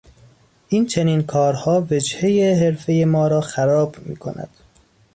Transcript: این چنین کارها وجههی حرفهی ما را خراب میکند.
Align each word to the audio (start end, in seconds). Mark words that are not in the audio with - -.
این 0.69 0.85
چنین 0.87 1.21
کارها 1.23 1.87
وجههی 1.91 2.53
حرفهی 2.53 3.05
ما 3.05 3.27
را 3.27 3.41
خراب 3.41 3.95
میکند. 3.99 4.49